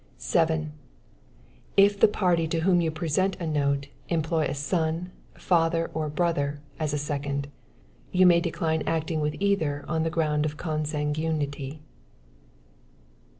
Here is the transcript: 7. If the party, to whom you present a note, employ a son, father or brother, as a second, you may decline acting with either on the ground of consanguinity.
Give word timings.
7. 0.17 0.71
If 1.77 1.99
the 1.99 2.07
party, 2.07 2.47
to 2.47 2.61
whom 2.61 2.81
you 2.81 2.89
present 2.89 3.35
a 3.39 3.45
note, 3.45 3.87
employ 4.09 4.45
a 4.47 4.55
son, 4.55 5.11
father 5.35 5.91
or 5.93 6.09
brother, 6.09 6.59
as 6.79 6.91
a 6.91 6.97
second, 6.97 7.47
you 8.11 8.25
may 8.25 8.39
decline 8.41 8.81
acting 8.87 9.21
with 9.21 9.35
either 9.39 9.85
on 9.87 10.01
the 10.01 10.09
ground 10.09 10.43
of 10.43 10.57
consanguinity. 10.57 11.81